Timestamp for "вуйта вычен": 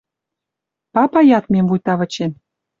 1.71-2.31